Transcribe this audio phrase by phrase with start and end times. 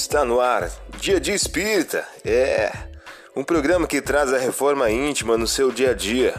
[0.00, 0.70] Está no ar,
[1.00, 2.06] Dia de Espírita.
[2.24, 2.70] É
[3.34, 6.34] um programa que traz a reforma íntima no seu dia a dia.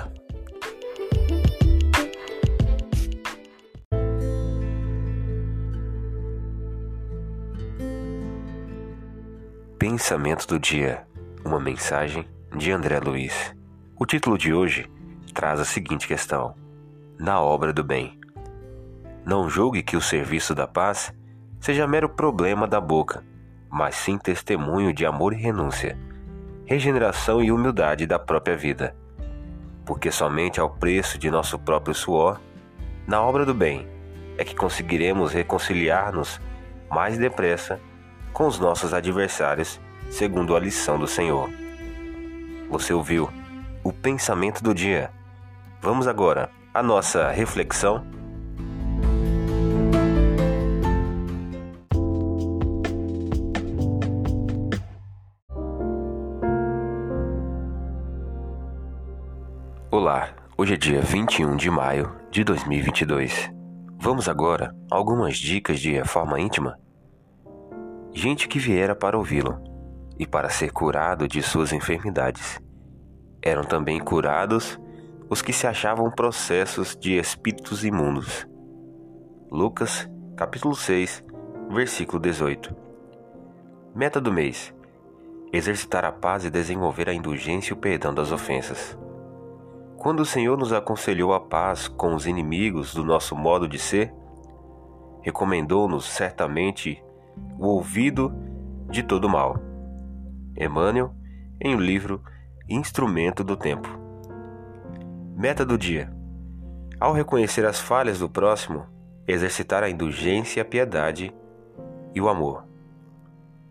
[9.78, 11.06] Pensamento do dia.
[11.44, 13.54] Uma mensagem de André Luiz.
[14.00, 14.90] O título de hoje
[15.34, 16.56] traz a seguinte questão:
[17.20, 18.18] Na obra do bem.
[19.26, 21.14] Não julgue que o serviço da paz
[21.60, 23.22] seja mero problema da boca,
[23.70, 25.98] mas sim testemunho de amor e renúncia,
[26.66, 28.96] regeneração e humildade da própria vida.
[29.86, 32.40] Porque somente ao preço de nosso próprio suor,
[33.08, 33.88] na obra do bem,
[34.38, 36.40] é que conseguiremos reconciliar-nos
[36.90, 37.80] mais depressa
[38.34, 41.50] com os nossos adversários, segundo a lição do Senhor.
[42.70, 43.30] Você ouviu
[43.84, 45.12] o pensamento do dia.
[45.82, 48.06] Vamos agora à nossa reflexão
[59.92, 63.52] Olá, hoje é dia 21 de maio de 2022.
[63.98, 66.80] Vamos agora a algumas dicas de reforma íntima?
[68.14, 69.60] Gente que viera para ouvi-lo
[70.20, 72.62] e para ser curado de suas enfermidades.
[73.42, 74.80] Eram também curados
[75.28, 78.48] os que se achavam processos de espíritos imundos.
[79.50, 81.24] Lucas, capítulo 6,
[81.72, 82.76] versículo 18.
[83.96, 84.72] Meta do mês:
[85.52, 88.96] exercitar a paz e desenvolver a indulgência e o perdão das ofensas.
[90.00, 94.14] Quando o Senhor nos aconselhou a paz com os inimigos do nosso modo de ser,
[95.22, 97.04] recomendou-nos certamente
[97.58, 98.34] o ouvido
[98.90, 99.60] de todo mal.
[100.58, 101.14] Emmanuel,
[101.60, 102.24] em o livro
[102.70, 103.90] Instrumento do Tempo.
[105.36, 106.10] Meta do dia:
[106.98, 108.86] Ao reconhecer as falhas do próximo,
[109.28, 111.34] exercitar a indulgência, a piedade
[112.16, 112.64] e o amor.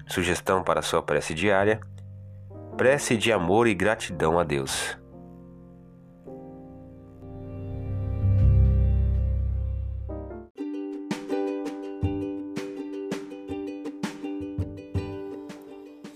[0.06, 1.80] Sugestão para sua prece diária:
[2.76, 4.98] prece de amor e gratidão a Deus.